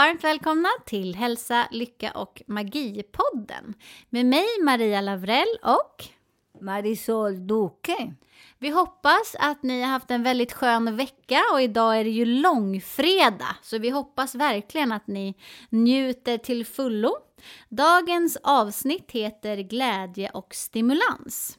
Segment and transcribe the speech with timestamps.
[0.00, 3.74] Varmt välkomna till Hälsa, Lycka och Magi-podden
[4.10, 6.04] med mig Maria Lavrell och
[6.60, 8.14] Marisol Duque.
[8.58, 12.24] vi hoppas att ni har haft en väldigt skön vecka och idag är det ju
[12.24, 15.34] långfredag så vi hoppas verkligen att ni
[15.70, 17.16] njuter till fullo.
[17.68, 21.58] Dagens avsnitt heter Glädje och stimulans.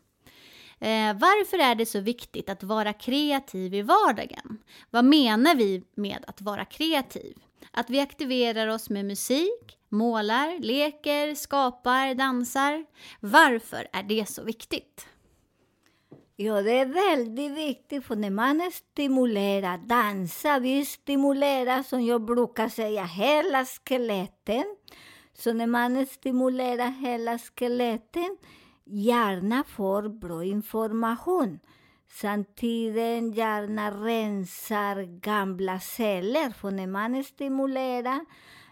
[0.80, 4.58] Eh, varför är det så viktigt att vara kreativ i vardagen?
[4.90, 7.38] Vad menar vi med att vara kreativ?
[7.72, 12.86] Att vi aktiverar oss med musik, målar, leker, skapar, dansar.
[13.20, 15.08] Varför är det så viktigt?
[16.36, 22.70] Ja, det är väldigt viktigt för när man stimulerar, dansar vi stimulerar som jag brukar
[22.70, 24.64] säga hela skeletten.
[25.34, 28.38] Så när man stimulerar hela skeletten,
[28.86, 31.60] hjärnan får bra information.
[32.14, 38.26] Samtidigt hjärnan rensar gamla celler, för när man stimulerar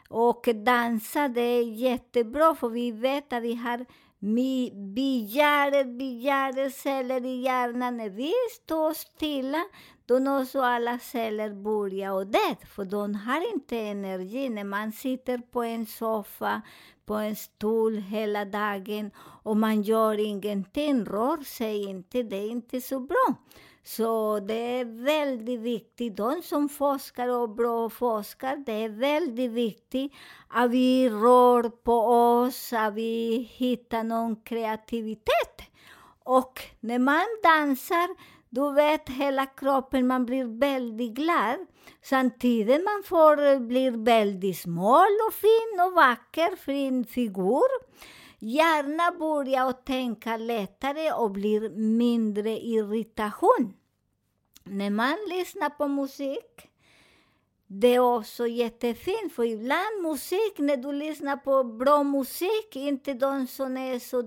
[0.09, 3.85] och dansar, det är jättebra, för vi vet att vi har
[4.19, 7.97] mi- begär celler i hjärnan.
[7.97, 9.63] När vi står stilla,
[10.05, 14.49] då nås alla celler börjar och det, för de har inte energi.
[14.49, 16.61] När man sitter på en soffa,
[17.05, 19.11] på en stol hela dagen
[19.43, 23.35] och man gör ingenting, rör sig inte, det är inte så bra.
[23.95, 30.11] Så det är väldigt viktigt, de som forskar och bra forskar, det är väldigt viktigt
[30.47, 35.61] att vi rör på oss, att vi hittar någon kreativitet.
[36.23, 38.09] Och när man dansar,
[38.49, 41.57] då vet hela kroppen, man blir väldigt glad.
[42.01, 47.89] Samtidigt man får blir väldigt smal och fin och vacker, fin figur.
[48.41, 53.73] Hjärnan börjar tänka lättare och blir mindre irritation.
[54.71, 56.69] När man lyssnar på musik,
[57.67, 63.47] det är också jättefint, för ibland musik, när du lyssnar på bra musik, inte de
[63.47, 64.21] som är så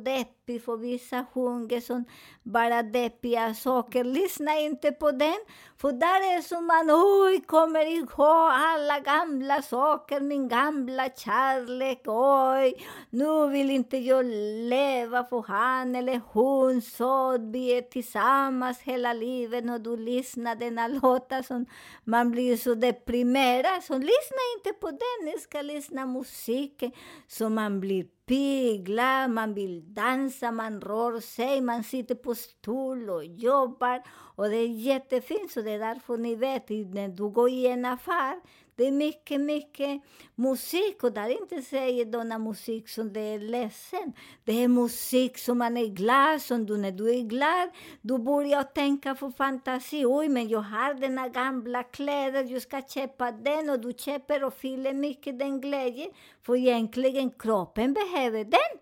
[0.46, 2.04] deppig för vissa sjunger som
[2.42, 5.38] bara deppiga saker, lyssna inte på den,
[5.76, 12.86] för där är som man, oj, kommer ihåg alla gamla saker, min gamla kärlek, oj,
[13.10, 14.24] nu vill inte jag
[14.68, 19.70] leva för han eller hon sa vi är tillsammans hela livet.
[19.70, 21.66] Och du lyssnar denna låta som
[22.04, 23.82] man blir så deprimerad.
[23.82, 26.92] Så lyssna inte på den, ni ska lyssna musiken
[27.28, 28.88] så man blir pigg,
[29.28, 34.02] man vill dansa, man rör sig, man sitter på stol och jobbar.
[34.36, 37.84] Och det är jättefint, så det är därför ni vet, när du går i en
[37.84, 38.40] affär,
[38.82, 40.02] det är mycket, mycket
[40.34, 44.12] musik och där inte säger denna musik som det är ledsen.
[44.44, 48.62] Det är musik som man är glad, som du, när du är glad, du börjar
[48.62, 50.04] tänka på fantasi.
[50.06, 54.54] Oj, men jag har denna gamla kläder, jag ska köpa den och du köper och
[54.54, 56.10] fyller mycket den glädjen.
[56.42, 58.72] För egentligen kroppen behöver den.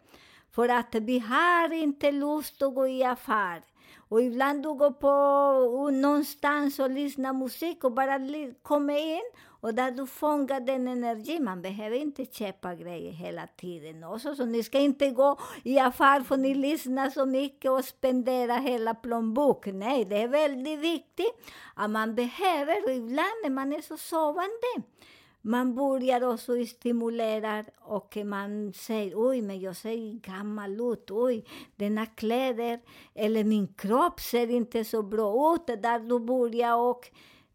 [0.54, 3.62] För att vi har inte lust att gå i affär.
[4.08, 8.18] Och ibland du går på någonstans och lyssnar musik och bara
[8.62, 11.44] kommer in och där du fångar den energin.
[11.44, 14.34] Man behöver inte köpa grejer hela tiden också.
[14.34, 18.94] Så ni ska inte gå i affär för ni lyssnar så mycket och spendera hela
[18.94, 19.78] plånboken.
[19.78, 21.32] Nej, det är väldigt viktigt
[21.74, 24.88] att man behöver, och ibland när man är så sovande,
[25.42, 31.44] man börjar också stimulera och man säger oj, men jag ser gammal ut, oj,
[31.76, 32.80] denna kläder
[33.14, 35.82] eller min kropp ser inte så bra ut.
[35.82, 37.10] Där du börjar och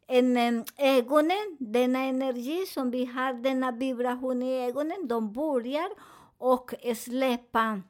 [0.08, 5.90] en, ögonen, denna energi som vi har, denna vibration i ögonen, de börjar
[6.38, 7.82] och släppa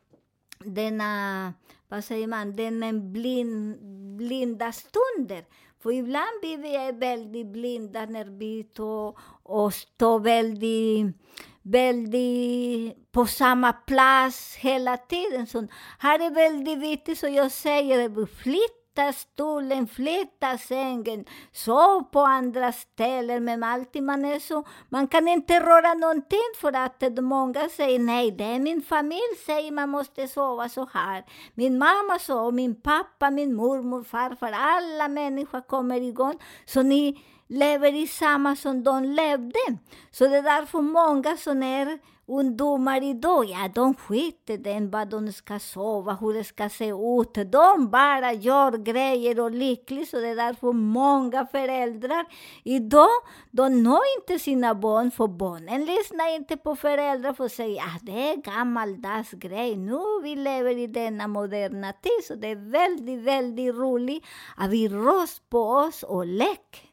[0.60, 1.54] denna,
[1.88, 3.78] vad säger man, denna blind,
[4.18, 5.46] blinda stunder.
[5.80, 11.16] För ibland blir vi väldigt blinda när vi tar och står väldigt,
[11.62, 15.48] väldigt på samma plats hela tiden.
[15.48, 15.68] Så
[16.00, 22.72] här är väldigt viktigt, så jag säger, flytta flytta stolen, flytta sängen, sov på andra
[22.72, 28.00] ställen, men alltid man är så, man kan inte röra någonting för att många säger
[28.00, 31.24] nej, det är min familj säger man måste sova så här.
[31.54, 37.94] Min mamma så, min pappa, min mormor, farfar, alla människor kommer igång, så ni lever
[37.94, 39.78] i samma som de levde.
[40.12, 45.34] Så det är därför många som är ungdomar idag, ja de skiter i vad de
[45.34, 47.52] ska sova, hur det ska se ut.
[47.52, 52.26] De bara gör grejer och lyckligt, så det är därför många föräldrar
[52.64, 53.10] idag,
[53.52, 58.06] de når inte sina barn, för barnen lyssnar inte på föräldrar för att säga att
[58.06, 63.20] det är gammaldags grej, nu vi lever i denna moderna tid, så det är väldigt,
[63.20, 64.24] väldigt roligt
[64.58, 66.85] att vi rör på oss och leker.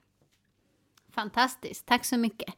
[1.15, 2.55] Fantastiskt, tack så mycket.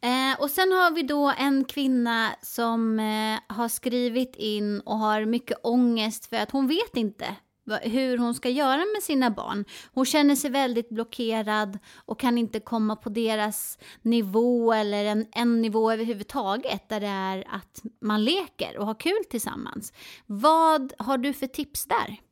[0.00, 5.24] Eh, och sen har vi då en kvinna som eh, har skrivit in och har
[5.24, 7.36] mycket ångest för att hon vet inte
[7.82, 9.64] hur hon ska göra med sina barn.
[9.92, 15.62] Hon känner sig väldigt blockerad och kan inte komma på deras nivå eller en, en
[15.62, 19.92] nivå överhuvudtaget där det är att man leker och har kul tillsammans.
[20.26, 22.27] Vad har du för tips där?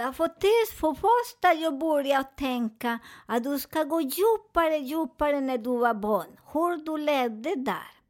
[0.00, 5.78] För tills för första jag började tänka att du ska gå djupare, djupare när du
[5.78, 6.36] var barn.
[6.52, 8.00] Hur du levde där.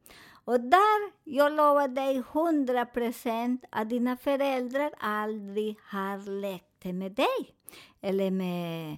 [0.45, 7.55] Och där, jag lovar dig hundra procent att dina föräldrar aldrig har lekt med dig.
[8.01, 8.97] Eller med...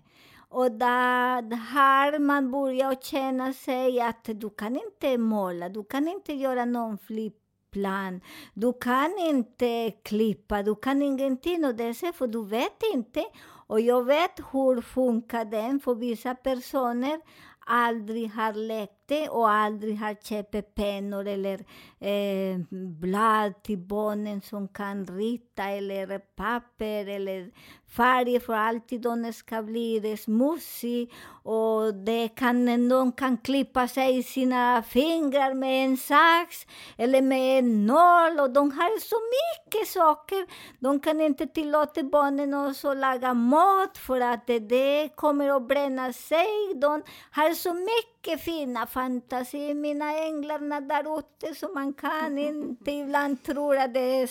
[0.50, 6.34] Och där har man börjat känna sig att du kan inte måla, du kan inte
[6.34, 7.43] göra någon flipp
[7.74, 8.22] plan.
[8.54, 13.26] Du kan inte klippa, du kan ingenting och det är för du vet inte.
[13.68, 17.20] Och jag vet hur funkar den, för vissa personer
[17.66, 21.60] aldrig har lekt köpte och aldrig har köpt pennor eller
[22.00, 27.52] eh, blad till barnen som kan rita eller papper eller
[27.96, 31.12] färger för alltid de ska bli smutsiga.
[31.44, 36.66] och de kan, de kan klippa sig i sina fingrar med en sax
[36.98, 40.46] eller med en nål och de har så mycket saker.
[40.80, 46.74] De kan inte tillåta barnen att laga mat för att det kommer att bränna sig.
[46.76, 53.44] De har så mycket fina fantasi, mina änglarna där ute, så man kan inte ibland
[53.44, 54.30] tro att det är,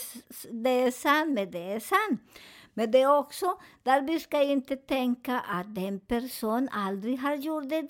[0.62, 2.20] det är sant, men det är sant.
[2.74, 7.68] Men det är också där vi ska inte tänka att den person aldrig har gjort
[7.68, 7.88] det.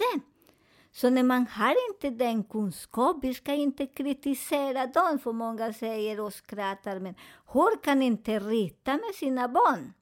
[0.93, 6.21] Så när man har inte den kunskap, vi ska inte kritisera dem, för många säger
[6.21, 7.15] och skrattar, men
[7.53, 9.93] hur kan inte rita med sina barn?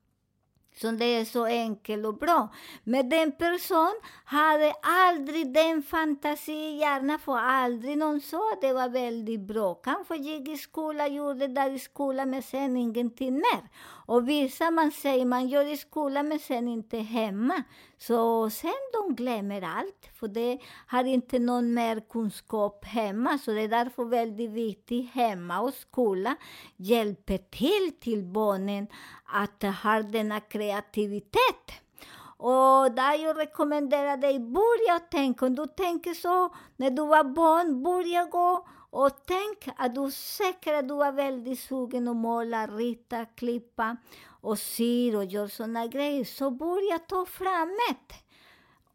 [0.76, 2.48] Som det är så enkelt och bra.
[2.84, 9.40] Men den person hade aldrig den fantasi, hjärnan för aldrig någon sa det var väldigt
[9.40, 9.74] bra.
[9.74, 13.68] Kanske gick i skola, gjorde där i skolan, men sen ingenting mer.
[14.06, 17.62] Och vissa man säger man gör i skolan, men sen inte hemma.
[18.02, 23.38] Så sen de glömmer allt, för de har inte någon mer kunskap hemma.
[23.38, 26.36] Så det är därför väldigt viktigt hemma och skola
[26.76, 28.86] hjälper till till barnen
[29.24, 31.72] att ha denna kreativitet.
[32.36, 37.82] Och där jag rekommenderar dig, börja tänka, om du tänker så när du var barn,
[37.82, 43.24] börja gå och tänk att du säkert att du var väldigt sugen att måla, rita,
[43.24, 43.96] klippa
[44.40, 48.14] och syr och gör såna grejer, så börjar jag ta fram det.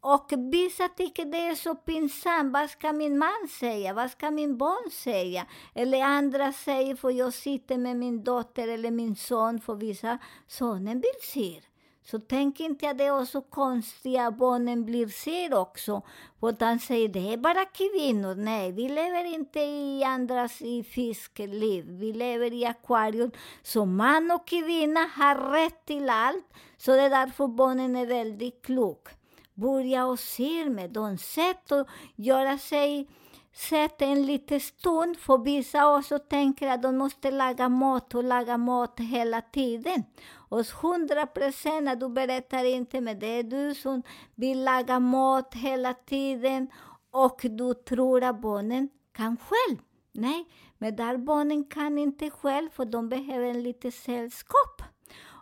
[0.00, 2.52] Och vissa tycker det är så pinsamt.
[2.52, 3.94] Vad ska min man säga?
[3.94, 5.46] Vad ska min barn säga?
[5.74, 11.00] Eller andra säger, för jag sitter med min dotter eller min son, för vissa sonen
[11.00, 11.75] vill syr.
[12.10, 16.02] Så tänk inte att det är så konstigt att barnen blir ser också.
[16.42, 18.34] Utan de säger det är bara kvinnor.
[18.34, 21.84] Nej, vi lever inte i andras i fiskliv.
[21.88, 23.30] Vi lever i akvarium.
[23.62, 26.46] Så man och kvinna har rätt till allt.
[26.76, 29.12] Så det är därför barnen är väldigt kloka
[29.56, 31.18] börja och se med dem.
[31.18, 31.86] Sätt och
[32.16, 33.08] göra sig
[33.56, 38.56] Sätt en liten stund, för vissa också tänker att de måste laga mat och laga
[38.56, 40.04] mat hela tiden.
[40.48, 44.02] Och hundra procent att du berättar inte, men det är du som
[44.34, 46.68] vill laga mat hela tiden
[47.10, 49.78] och du tror att barnen kan själv.
[50.12, 50.46] Nej,
[50.78, 54.82] men där barnen kan inte själv, för de behöver en lite sällskap.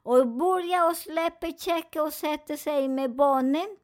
[0.02, 3.76] Och börja och släppa checken och sätta sig med barnen.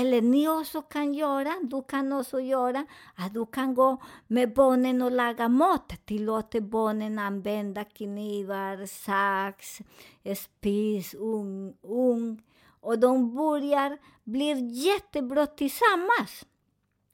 [0.00, 5.02] Eller ni också kan göra, du kan också göra att du kan gå med barnen
[5.02, 5.92] och laga mat.
[6.04, 9.78] Tillåta barnen använda knivar, sax,
[10.36, 12.42] spis, ugn, ugn.
[12.80, 16.44] Och de börjar, bli jättebra tillsammans.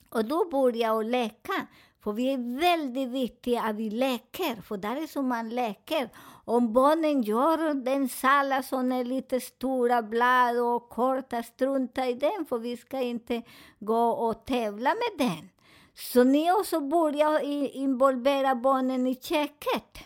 [0.08, 1.66] Och då börjar och leka.
[2.04, 6.08] För vi är väldigt viktiga att vi leker, för där är som man leker.
[6.44, 12.46] Om barnen gör den sallad som är lite stora blad och korta, strunta i den,
[12.48, 13.42] för vi ska inte
[13.78, 15.50] gå och tävla med den.
[15.94, 17.40] Så ni också börjar
[17.76, 19.98] involvera barnen i köket.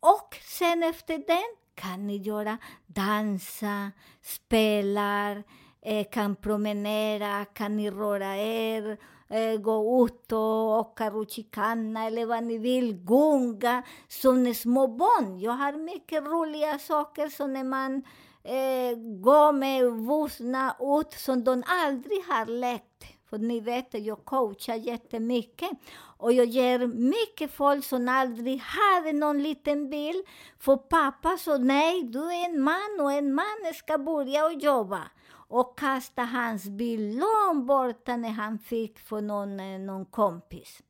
[0.00, 3.90] Och sen efter den kan ni göra dansa,
[4.22, 5.42] spela,
[5.82, 8.98] eh, kan promenera, kan ni röra er,
[9.30, 15.40] eh, gå ut och åka rutschkana eller vad ni vill, gunga som små barn.
[15.40, 18.02] Jag har mycket roliga saker som när man
[18.44, 23.04] eh, går med vuxna ut som de aldrig har lekt.
[23.30, 25.70] För ni vet jag coachar jättemycket.
[26.16, 30.22] Och jag ger mycket folk som aldrig hade någon liten bil.
[30.58, 35.00] För pappa sa nej, du är en man och en man ska börja och jobba.
[35.50, 40.82] Och kasta hans bil långt borta när han fick för någon, eh, någon kompis.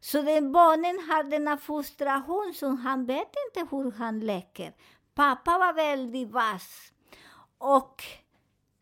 [0.00, 4.72] Så den barnen har denna frustration som han vet inte hur han leker.
[5.14, 6.92] Pappa var väldigt vass.
[7.58, 8.02] Och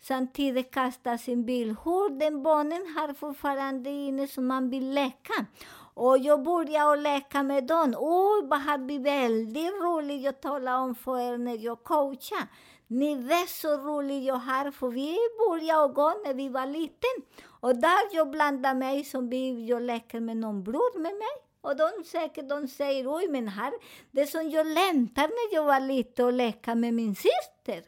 [0.00, 1.76] samtidigt kasta sin bil.
[1.84, 5.46] Hur den barnen har fortfarande inne som man vill leka.
[5.94, 7.94] Och jag började att leka med dem.
[7.98, 10.22] Oj, vad har vi väldigt roligt.
[10.22, 12.46] Jag talar om för er när jag coachar.
[12.92, 17.16] Ni vet så roligt jag har, för vi började gå när vi var liten.
[17.60, 21.36] Och där jag blandar mig som vi, jag leker med någon bror med mig.
[21.60, 23.72] Och de säkert de säger, oj men här,
[24.10, 27.82] det som jag längtar när jag var liten och leka med min syster.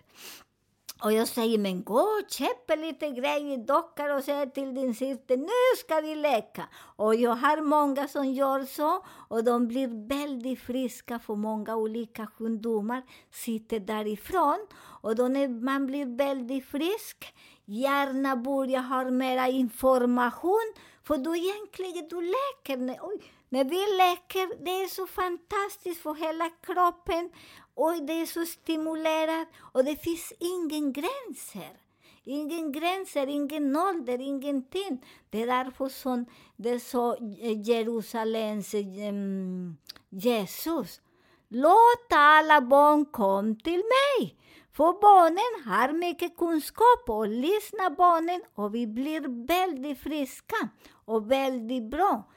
[1.03, 5.37] Och jag säger, men gå och köp lite grejer, dockor och säg till din syster,
[5.37, 6.69] nu ska vi leka.
[6.97, 12.27] Och jag har många som gör så, och de blir väldigt friska, för många olika
[12.27, 14.67] sjukdomar sitter därifrån.
[15.03, 17.35] Och då när man blir väldigt frisk,
[17.65, 20.73] hjärnan börjar ha mera information,
[21.03, 22.99] för då egentligen du leker.
[23.03, 27.31] Oj, när vi leker, det är så fantastiskt för hela kroppen.
[27.75, 31.81] Och det är så stimulerat och det finns ingen gränser.
[32.25, 35.05] Ingen gränser, ingen ålder, ingenting.
[35.31, 36.27] Det är därför som
[36.57, 39.77] det är så eh, Jerusalems eh, mm,
[40.09, 41.01] Jesus.
[41.49, 44.37] Låt alla barn komma till mig.
[44.73, 50.69] För barnen har mycket kunskap och lyssna barnen och vi blir väldigt friska
[51.05, 52.31] och väldigt bra.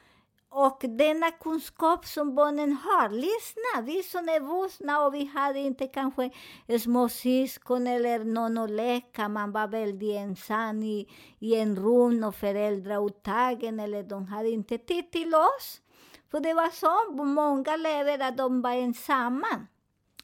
[0.50, 5.88] Och denna kunskap som barnen har, lyssna, vi som är vuxna och vi hade inte
[5.88, 6.30] kanske
[6.80, 11.08] småsyskon eller någon att leka, man var väldigt ensam i,
[11.40, 15.82] i en rum och föräldrauttagen eller de hade inte tid till oss.
[16.32, 19.68] För det var så, många lever att de var ensamma.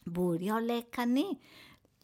[0.05, 1.39] Börja leka ni.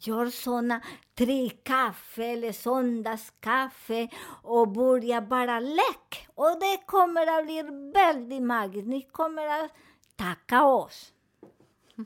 [0.02, 0.80] Gör såna,
[1.14, 4.08] tre kaffe eller söndagskaffe
[4.42, 6.28] och börja bara lek.
[6.34, 7.62] Och det kommer att bli
[7.94, 8.88] väldigt magiskt.
[8.88, 9.70] Ni kommer att
[10.16, 11.12] tacka oss.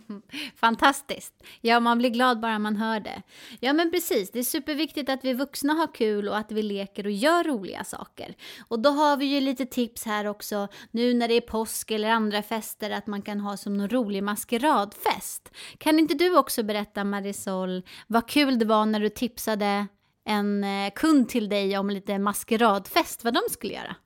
[0.56, 1.34] Fantastiskt!
[1.60, 3.22] Ja, man blir glad bara man hör det.
[3.60, 4.30] Ja, men precis.
[4.30, 7.84] Det är superviktigt att vi vuxna har kul och att vi leker och gör roliga
[7.84, 8.34] saker.
[8.68, 12.10] Och då har vi ju lite tips här också, nu när det är påsk eller
[12.10, 15.50] andra fester, att man kan ha som någon rolig maskeradfest.
[15.78, 19.86] Kan inte du också berätta, Marisol, vad kul det var när du tipsade
[20.24, 23.96] en eh, kund till dig om lite maskeradfest, vad de skulle göra?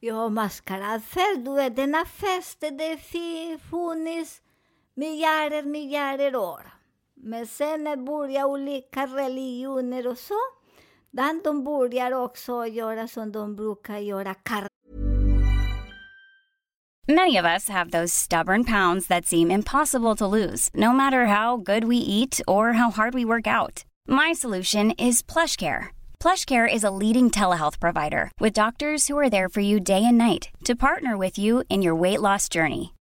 [0.00, 2.98] Ja, maskeradfest, du vet, denna fest, det
[3.70, 4.42] funnits
[6.36, 6.62] år.
[8.44, 10.34] Olika religioner och så.
[11.44, 14.34] De börjar också göra som de brukar göra,
[17.08, 21.56] Many of us have those stubborn pounds that seem impossible to lose, no matter how
[21.56, 23.84] good we eat or how hard we work out.
[24.06, 25.88] My solution is PlushCare.
[26.20, 30.18] PlushCare is a leading telehealth provider with doctors who are there for you day and
[30.18, 32.92] night to partner with you in your weight loss journey.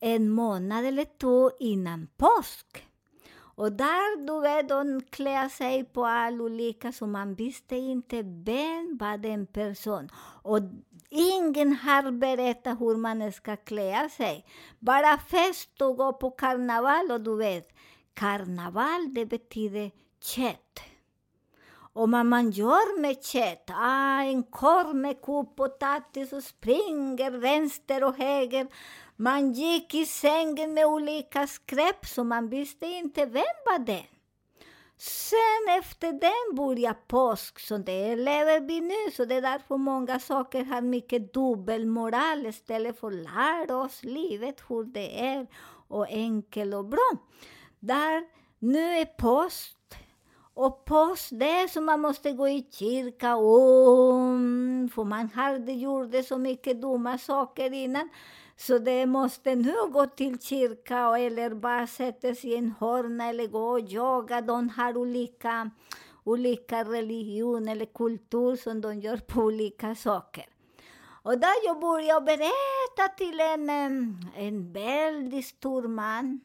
[0.00, 2.86] en månad eller två innan påsk.
[3.56, 8.96] Och där, du vet, de klär sig på all olika, så man visste inte vem
[9.00, 10.08] var den person.
[10.42, 10.58] Och
[11.10, 14.46] ingen har berättat hur man ska klä sig.
[14.78, 17.68] Bara fest och gå på karneval, och du vet,
[18.14, 20.80] karneval det betyder kött.
[21.96, 28.04] Och vad man gör med kött, ah, en korv med kokt potatis och springer vänster
[28.04, 28.66] och höger.
[29.16, 34.04] Man gick i sängen med olika skräp, så man visste inte vem var det.
[34.98, 39.10] Sen efter den började påsk, så det lever vi nu.
[39.12, 44.62] Så det är därför många saker har mycket dubbelmoral istället för att lära oss livet
[44.68, 45.46] hur det är
[45.88, 47.10] och enkelt och bra.
[47.80, 48.24] Där
[48.58, 49.75] nu är påsk
[50.56, 56.38] och påsk, det är man måste gå i kyrka om, för man hade gjort så
[56.38, 58.08] mycket dumma saker innan.
[58.56, 63.46] Så det måste nu gå till kyrka eller bara sätta sig i en hörna eller
[63.46, 64.40] gå och jaga.
[64.40, 65.70] De har olika,
[66.24, 70.46] olika religion eller kultur som de gör på olika saker.
[71.22, 73.70] Och då jag började berätta till en,
[74.36, 76.40] en väldigt stor man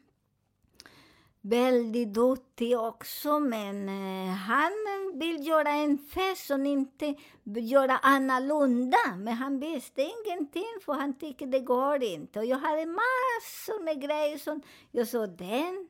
[1.42, 4.72] väldigt duktig också, men eh, han
[5.14, 9.16] vill göra en fest som inte göra annorlunda.
[9.18, 12.40] Men han visste ingenting, för han tyckte det går inte.
[12.40, 15.88] Och jag hade massor med grejer som jag sa, den,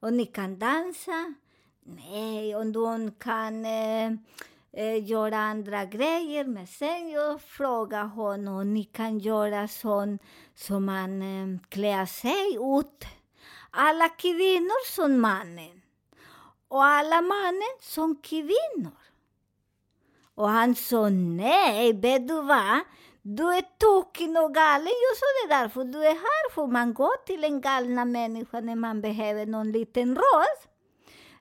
[0.00, 1.34] och ni kan dansa.
[1.82, 4.12] Nej, och de kan eh,
[4.72, 6.44] eh, göra andra grejer.
[6.44, 10.22] Men sen jag frågade honom, ni kan göra sånt
[10.54, 13.04] som man eh, klär sig ut
[13.76, 15.82] alla kvinnor som mannen
[16.68, 18.98] och alla mannen som kvinnor.
[20.34, 22.80] Och han sa nej, vet du vad?
[23.22, 24.86] Du är tokig och galen.
[25.06, 28.76] Jag sa det därför du är här, för man går till en galna människa när
[28.76, 30.58] man behöver någon liten råd.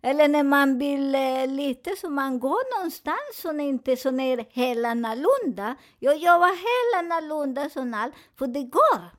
[0.01, 4.85] Eller när man vill eh, lite så man går någonstans som inte som är helt
[4.85, 5.75] annorlunda.
[5.99, 9.14] Jag jobbar helt annorlunda som allt, för det går.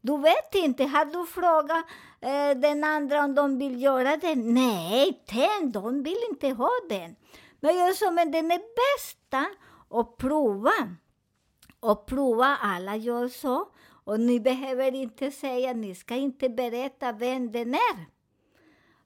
[0.00, 1.84] Du vet inte, har du frågat
[2.20, 4.34] eh, den andra om de vill göra det?
[4.34, 7.16] Nej, den, de vill inte ha den.
[7.60, 9.46] Men jag sa, men den är bästa
[9.90, 10.72] att prova.
[11.80, 13.68] Och prova, alla gör så.
[14.04, 18.06] Och ni behöver inte säga, ni ska inte berätta vem den är.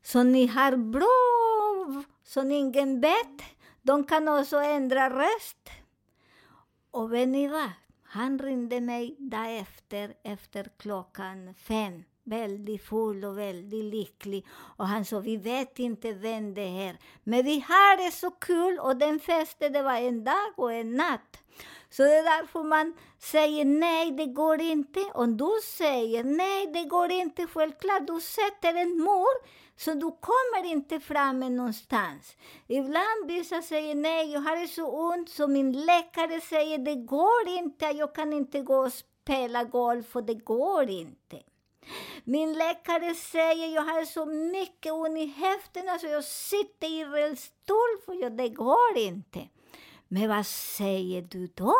[0.02, 3.42] Så ni har bra, så ingen vet.
[3.82, 5.70] De kan också ändra röst.
[6.90, 7.70] Och vet ni vad?
[8.14, 12.04] Han ringde mig därefter, efter klockan fem.
[12.24, 14.46] Väldigt full och väldigt lycklig.
[14.76, 16.96] Och han sa, vi vet inte vem det är.
[17.24, 20.96] Men vi har det så kul och den festen, det var en dag och en
[20.96, 21.38] natt.
[21.90, 25.00] Så det är därför man säger nej, det går inte.
[25.14, 30.64] Om du säger nej, det går inte, självklart, du sätter en mur så du kommer
[30.70, 32.36] inte fram någonstans.
[32.66, 37.48] Ibland vissa säger nej, jag har det så ont, så min läkare säger det går
[37.48, 41.42] inte, jag kan inte gå och spela golf, för det går inte.
[42.24, 47.04] Min läkare säger jag har så mycket ont i höfterna så alltså jag sitter i
[47.04, 49.48] rullstol, för det går inte.
[50.08, 51.74] Men vad säger du då?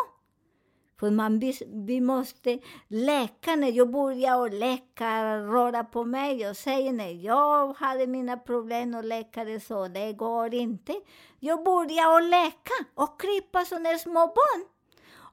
[0.99, 1.39] För man,
[1.85, 3.55] vi måste läka.
[3.55, 9.03] När jag började läka, röra på mig och säger när jag hade mina problem och
[9.03, 10.95] läkare sa det går inte.
[11.39, 14.65] Jag började läka och krypa som små barn.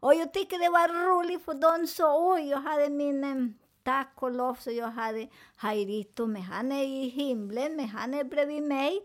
[0.03, 3.37] Och jag tycker det var roligt för de sa oj, jag hade min eh,
[3.83, 8.25] tack och lov så jag hade Hairito, men han är i himlen, men han är
[8.25, 9.01] bredvid mig.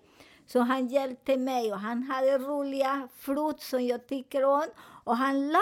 [0.48, 4.66] Så han hjälpte mig och han hade roliga frukt som jag tycker om.
[5.04, 5.60] Och han la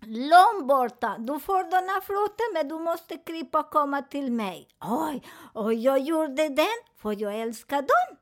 [0.00, 1.16] långt borta.
[1.18, 4.68] Du får denna frukten, men du måste krypa och komma till mig.
[4.80, 8.18] Oj, och jag gjorde den, för jag älskar dem.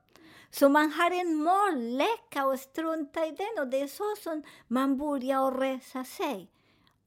[0.51, 3.63] Så man har en mål, leka och strunta i den.
[3.65, 6.51] Och det är så som man börjar resa sig.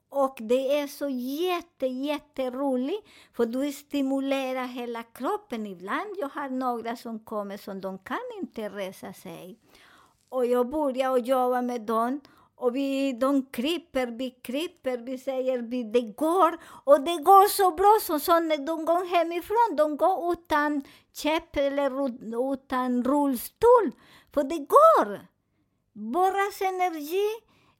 [0.09, 5.67] Och det är så jätte, jätteroligt, för du stimulerar hela kroppen.
[5.67, 9.59] Ibland jag har några som kommer som de kan inte resa sig.
[10.29, 12.21] Och jag börjar jobba med dem
[12.59, 16.57] och vi, de kryper, vi kryper, vi säger vi, det går.
[16.83, 21.55] Och det går så bra, så, så när de går hemifrån, de går utan käpp
[21.55, 21.91] eller
[22.53, 23.91] utan rullstol.
[24.33, 25.27] För det går!
[25.93, 27.27] Vår energi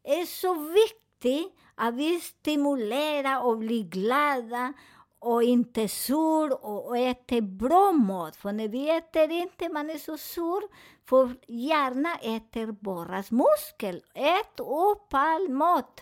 [0.03, 4.73] är så viktig att vi stimulerar och blir glada
[5.19, 8.35] och inte sur och, och äter bra mat.
[8.35, 10.61] För när vi äter inte, man är så sur,
[11.05, 14.03] för hjärnan äter bara muskel.
[14.13, 16.01] Ät upp all mat.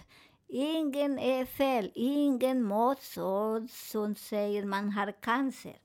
[0.49, 5.75] Ingen är fel, ingen mat så som säger man har cancer.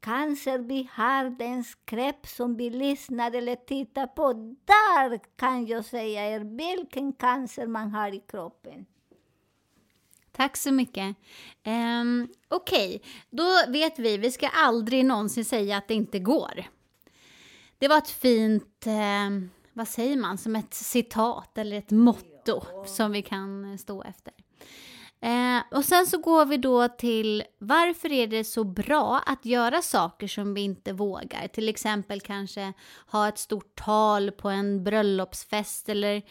[0.00, 4.32] Cancer vi har den skräp som vi lyssnar eller tittar på.
[4.64, 8.86] Där kan jag säga er vilken cancer man har i kroppen.
[10.38, 11.16] Tack så mycket.
[11.66, 16.64] Um, Okej, då vet vi, vi ska aldrig någonsin säga att det inte går.
[17.78, 23.12] Det var ett fint, eh, vad säger man, som ett citat eller ett motto som
[23.12, 24.32] vi kan eh, stå efter.
[25.20, 29.82] Eh, och sen så går vi då till varför är det så bra att göra
[29.82, 31.48] saker som vi inte vågar?
[31.48, 32.72] Till exempel kanske
[33.06, 36.22] ha ett stort tal på en bröllopsfest eller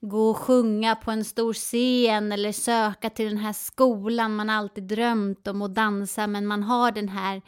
[0.00, 4.84] gå och sjunga på en stor scen eller söka till den här skolan man alltid
[4.84, 7.42] drömt om och dansa men man har den här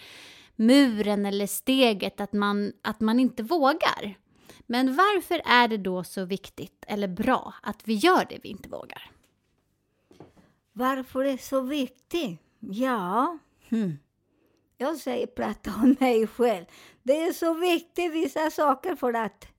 [0.56, 4.18] muren eller steget att man, att man inte vågar.
[4.66, 8.68] Men varför är det då så viktigt eller bra att vi gör det vi inte
[8.68, 9.10] vågar?
[10.72, 12.40] Varför det är så viktigt?
[12.60, 13.38] Ja,
[13.68, 13.98] hmm.
[14.76, 16.64] jag säger prata om mig själv.
[17.02, 19.51] Det är så viktigt vissa saker för att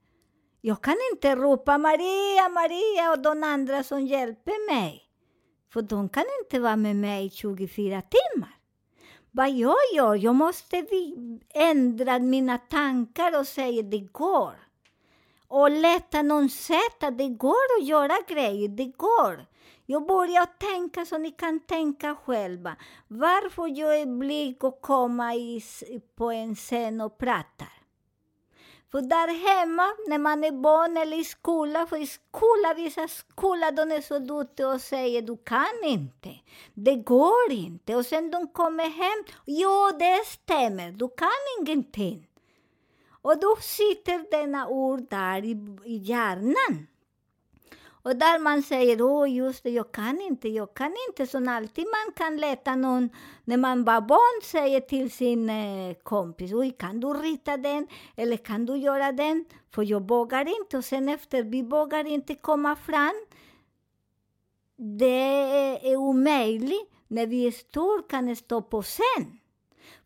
[0.66, 5.04] jag kan inte ropa Maria, Maria och de andra som hjälper mig.
[5.74, 8.58] För de kan inte vara med mig 24 timmar.
[9.32, 10.16] Vad jag gör?
[10.16, 10.88] Jag måste
[11.54, 14.54] ändra mina tankar och säga det går.
[15.48, 19.46] Och leta någon sätt att det går att göra grejer, det går.
[19.86, 22.76] Jag börjar tänka så ni kan tänka själva.
[23.08, 25.64] Varför jag är blyg och komma i,
[26.16, 27.83] på en scen och pratar?
[28.94, 33.72] För där hemma, när man är barn eller i skolan, för i skolan, vissa skolor,
[33.72, 36.30] de är så duktiga och säger du kan inte,
[36.74, 37.96] det går inte.
[37.96, 41.30] Och sen de kommer hem, jo det stämmer, du kan
[41.60, 42.28] ingenting.
[43.22, 45.52] Och då sitter denna ord där i,
[45.86, 46.88] i hjärnan.
[48.04, 51.86] Och där man säger, åh just det, jag kan inte, jag kan inte, som alltid
[51.86, 53.10] man kan leta någon,
[53.44, 58.38] när man var barn, säger till sin eh, kompis, oj, kan du rita den, eller
[58.38, 59.46] kan du göra den?
[59.72, 63.26] För jag vågar inte, och sen efter, vi vågar inte komma fram.
[64.76, 69.40] Det är omöjligt när vi är kan stå på scen.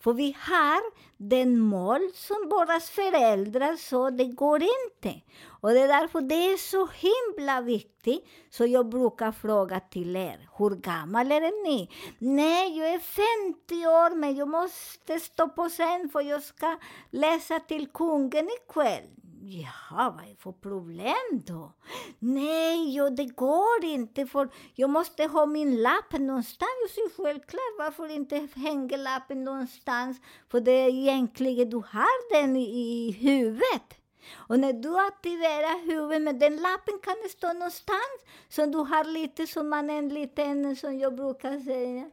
[0.08, 0.82] För vi har
[1.18, 5.22] den mål som våra föräldrar sa, det går inte.
[5.48, 8.26] Och det är därför det är så himla viktigt.
[8.50, 11.90] Så jag brukar fråga till er, hur gammal är ni?
[12.20, 16.78] Nej, jag är 50 år, men jag måste stå på scen för jag ska
[17.12, 19.08] läsa till kungen ikväll.
[19.50, 21.72] Jaha, vad är det för problem då?
[22.20, 26.70] Nej, jo, det går inte för jag måste ha min lapp någonstans.
[26.82, 30.18] Jag säger självklart, varför inte hänga lappen någonstans?
[30.52, 33.94] För det är egentligen, du har den i, i huvudet.
[34.36, 38.18] Och när du aktiverar huvudet med den lappen kan det stå någonstans.
[38.50, 42.10] Så du har lite som man en liten, som jag brukar säga,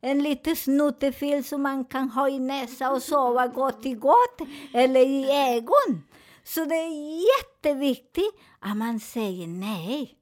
[0.00, 4.40] en liten snuttefil som man kan ha i näsa och sova gott i gott,
[4.74, 6.02] eller i ögon.
[6.54, 10.14] Så det är jätteviktigt att man säger nej.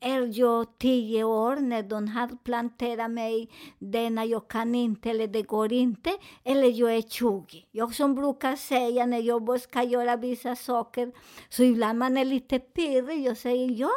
[0.00, 5.42] Är jag tio år när de har planterat mig denna jag kan inte eller det
[5.42, 6.10] går inte,
[6.44, 7.66] eller jag är 20.
[7.70, 11.12] Jag som brukar säga när jag ska göra vissa saker,
[11.48, 13.92] så ibland man är lite pirrig, jag säger ja,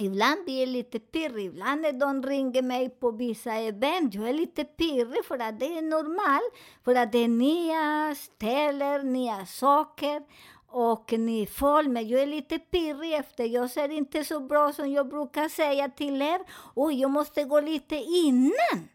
[0.00, 4.32] Ibland blir jag lite pirrig, ibland när de ringer mig på vissa event, jag är
[4.32, 10.22] lite pirrig för att det är normalt, för att det är nya ställen, nya saker
[10.70, 14.92] och ni får men jag är lite pirrig efter, jag ser inte så bra som
[14.92, 16.40] jag brukar säga till er,
[16.74, 18.88] och jag måste gå lite innan.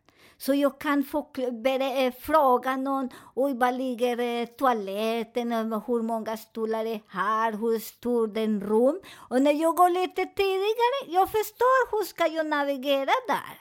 [0.45, 1.27] Så jag kan få
[1.65, 7.79] eh, fråga någon, oj, var ligger eh, toaletten, eh, hur många stolar är här, hur
[7.79, 8.99] stor den rum?
[9.29, 13.55] Och när jag går lite tidigare, jag förstår hur ska jag navigera där.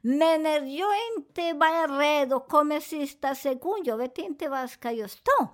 [0.00, 4.66] Men när jag inte bara är rädd och kommer sista sekund, jag vet inte var
[4.66, 5.48] ska jag stå.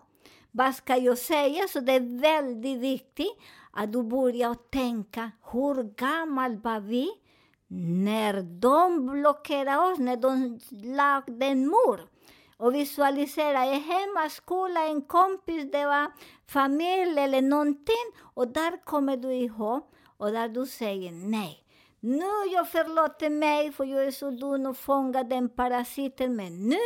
[0.51, 1.68] Vad ska jag säga?
[1.68, 3.38] Så det är väldigt viktigt
[3.73, 7.23] att du börjar tänka, hur gammal var vi?
[7.68, 12.09] När de blockerade oss, när de lagde en mur
[12.57, 16.12] och visualiserade en hemmaskola, en kompis, det var
[16.46, 18.07] familj eller någonting.
[18.35, 19.83] Och där kommer du ihåg
[20.16, 21.61] och där du säger nej.
[22.00, 26.77] Nu jag förlåter mig för jag är så dum och fångar den parasiten, men nu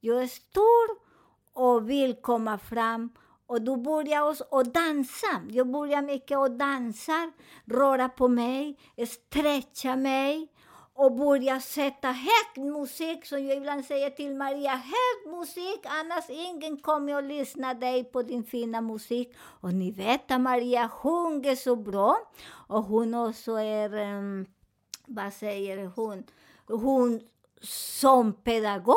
[0.00, 0.98] jag är stor
[1.52, 3.10] och vill komma fram
[3.48, 5.42] och då började jag att dansa.
[5.50, 7.32] Jag började mycket att dansa,
[7.64, 10.48] röra på mig, stretcha mig
[10.94, 16.76] och börja sätta hög musik, som jag ibland säger till Maria, hög musik, annars ingen
[16.76, 19.36] kommer att lyssna dig på din fina musik.
[19.60, 22.16] Och ni vet att Maria sjunger så bra,
[22.68, 24.46] och hon också är um,
[25.06, 26.24] vad säger hon,
[26.66, 27.20] hon
[27.62, 28.96] som pedagog.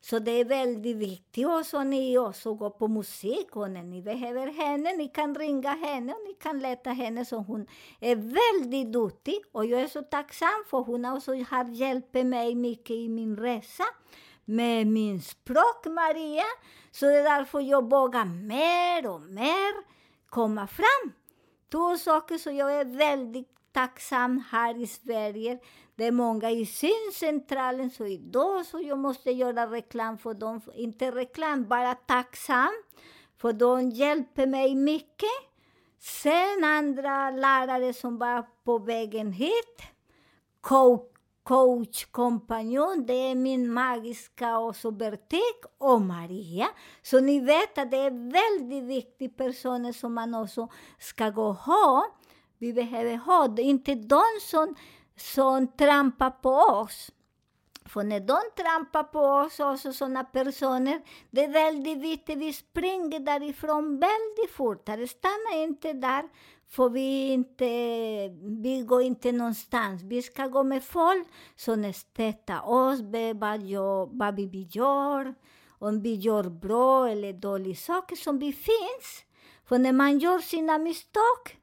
[0.00, 4.02] Så det är väldigt viktigt och så ni också går på musik och när ni
[4.02, 7.24] behöver henne, ni kan ringa henne och ni kan leta henne.
[7.24, 7.66] Så hon
[8.00, 12.96] är väldigt duktig och jag är så tacksam för hon också har hjälpt mig mycket
[12.96, 13.84] i min resa
[14.44, 16.44] med min språk, Maria.
[16.90, 19.84] Så det är därför jag vågar mer och mer
[20.28, 21.12] komma fram.
[21.72, 25.58] Två saker som jag är väldigt tacksam här i Sverige.
[25.98, 30.60] Det är många i syncentralen, så idag så jag måste göra reklam för dem.
[30.74, 32.70] Inte reklam, bara tacksam.
[33.36, 35.38] För de hjälper mig mycket.
[35.98, 39.82] Sen andra lärare som var på vägen hit.
[40.60, 41.08] Co
[41.42, 46.66] coach, kompanjon, det är min magiska och så Bertik och Maria.
[47.02, 51.54] Så ni vet att det är väldigt viktiga personer som man också ska gå och
[51.54, 52.06] ha.
[52.58, 54.74] Vi behöver ha det, inte de som,
[55.20, 57.10] som trampar på oss.
[57.84, 61.00] För när de trampar på oss, alltså också sådana personer,
[61.30, 65.08] det är väldigt viktigt, vi springer därifrån väldigt fortare.
[65.08, 66.28] Stanna inte där,
[66.68, 67.64] för vi, inte,
[68.62, 70.02] vi går inte någonstans.
[70.02, 73.00] Vi ska gå med folk som stöttar oss,
[73.34, 75.34] vad, jag, vad vi gör,
[75.78, 79.24] om vi gör bra eller dåliga saker som vi finns.
[79.64, 81.57] För när man gör sina misstag,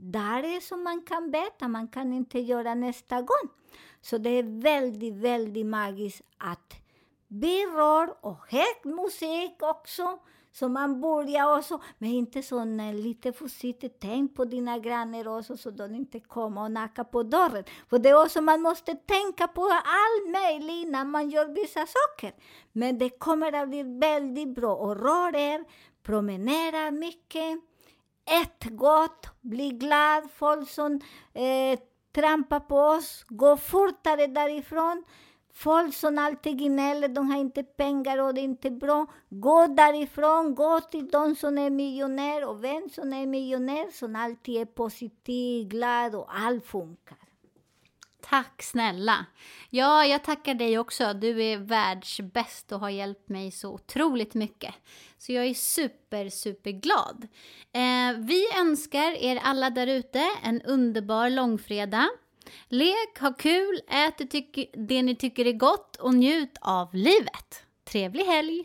[0.00, 3.48] där är som man kan veta, man kan inte göra nästa gång.
[4.00, 6.74] Så det är väldigt, väldigt magiskt att
[7.28, 10.18] vi rör och hög musik också.
[10.52, 13.96] Så man börjar också, men inte sån eh, lite försiktigt.
[14.00, 17.64] Tänk på dina grannar också så de inte kommer och knackar på dörren.
[17.90, 22.32] För det är också, man måste tänka på allt möjligt innan man gör vissa saker.
[22.72, 24.74] Men det kommer att bli väldigt bra.
[24.74, 25.64] Och rör er,
[26.02, 27.60] promenera mycket
[28.26, 31.00] ät gott, bli glad, folk som
[31.34, 31.78] eh,
[32.12, 35.04] trampar på oss, gå fortare därifrån.
[35.54, 39.06] Folk som alltid gnäller, de har inte pengar och det är inte bra.
[39.28, 44.60] Gå därifrån, gå till de som är miljonär och vem som är miljonär som alltid
[44.60, 47.25] är positiv, glad och allt funkar.
[48.22, 49.26] Tack snälla.
[49.70, 51.12] Ja, jag tackar dig också.
[51.14, 54.74] Du är världsbäst och har hjälpt mig så otroligt mycket.
[55.18, 57.28] Så jag är super, super glad.
[57.72, 62.08] Eh, vi önskar er alla där ute en underbar långfredag.
[62.68, 67.62] Lek, ha kul, ät det, det ni tycker är gott och njut av livet.
[67.84, 68.64] Trevlig helg!